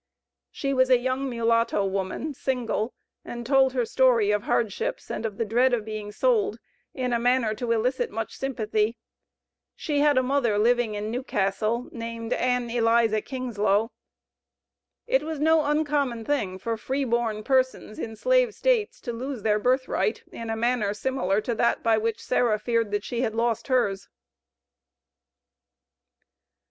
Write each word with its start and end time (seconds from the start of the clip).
She 0.49 0.73
was 0.73 0.89
a 0.89 0.97
young 0.97 1.29
mulatto 1.29 1.85
woman, 1.85 2.33
single, 2.33 2.95
and 3.23 3.45
told 3.45 3.73
her 3.73 3.85
story 3.85 4.31
of 4.31 4.41
hardships 4.41 5.11
and 5.11 5.27
of 5.27 5.37
the 5.37 5.45
dread 5.45 5.75
of 5.75 5.85
being 5.85 6.11
sold, 6.11 6.57
in 6.95 7.13
a 7.13 7.19
manner 7.19 7.53
to 7.53 7.71
elicit 7.71 8.09
much 8.09 8.35
sympathy. 8.35 8.97
She 9.75 9.99
had 9.99 10.17
a 10.17 10.23
mother 10.23 10.57
living 10.57 10.95
in 10.95 11.11
New 11.11 11.21
Castle, 11.21 11.87
named 11.91 12.33
Ann 12.33 12.71
Eliza 12.71 13.21
Kingslow. 13.21 13.91
It 15.05 15.21
was 15.21 15.39
no 15.39 15.65
uncommon 15.65 16.25
thing 16.25 16.57
for 16.57 16.77
free 16.77 17.03
born 17.03 17.43
persons 17.43 17.99
in 17.99 18.15
slave 18.15 18.55
States 18.55 18.99
to 19.01 19.13
lose 19.13 19.43
their 19.43 19.59
birth 19.59 19.87
right 19.87 20.23
in 20.31 20.49
a 20.49 20.55
manner 20.55 20.95
similar 20.95 21.41
to 21.41 21.53
that 21.53 21.83
by 21.83 21.99
which 21.99 22.23
Sarah 22.23 22.57
feared 22.57 22.89
that 22.89 23.03
she 23.03 23.21
had 23.21 23.35
lost 23.35 23.67
hers. 23.67 24.09